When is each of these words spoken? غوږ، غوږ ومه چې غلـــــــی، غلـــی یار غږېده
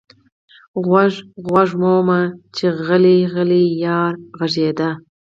غوږ، 0.85 1.13
غوږ 1.47 1.69
ومه 1.81 2.19
چې 2.55 2.65
غلـــــــی، 2.85 3.19
غلـــی 3.33 3.63
یار 3.83 4.13
غږېده 4.39 4.89